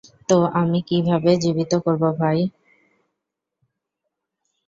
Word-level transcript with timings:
তো 0.29 0.37
আমি 0.53 0.79
কিভাবে 0.89 1.31
জীবিত 1.43 1.71
করবো 1.85 2.09
ভাই? 2.19 2.39